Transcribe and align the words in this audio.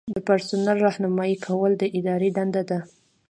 د 0.15 0.17
پرسونل 0.27 0.77
رہنمایي 0.87 1.35
کول 1.45 1.71
د 1.77 1.83
ادارې 1.97 2.29
دنده 2.37 2.63
ده. 2.69 2.79